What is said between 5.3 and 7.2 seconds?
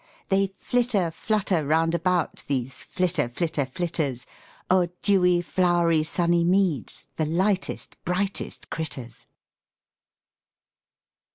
flow'ry sunny meads,